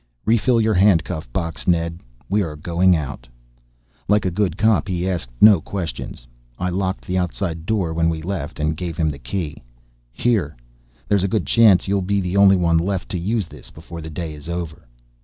"Refill 0.25 0.59
your 0.59 0.73
handcuff 0.73 1.31
box, 1.31 1.67
Ned. 1.67 1.99
We 2.27 2.41
are 2.41 2.55
going 2.55 2.95
out." 2.95 3.27
Like 4.07 4.25
a 4.25 4.31
good 4.31 4.57
cop 4.57 4.87
he 4.87 5.07
asked 5.07 5.29
no 5.39 5.61
questions. 5.61 6.25
I 6.57 6.69
locked 6.71 7.05
the 7.05 7.19
outside 7.19 7.67
door 7.67 7.93
when 7.93 8.09
we 8.09 8.23
left 8.23 8.59
and 8.59 8.75
gave 8.75 8.97
him 8.97 9.11
the 9.11 9.19
key. 9.19 9.61
"Here. 10.11 10.57
There's 11.07 11.23
a 11.23 11.27
good 11.29 11.45
chance 11.45 11.87
you 11.87 11.93
will 11.93 12.01
be 12.01 12.19
the 12.19 12.35
only 12.35 12.57
one 12.57 12.79
left 12.79 13.09
to 13.09 13.19
use 13.19 13.47
this 13.47 13.69
before 13.69 14.01
the 14.01 14.09
day 14.09 14.33
is 14.33 14.49
over." 14.49 14.87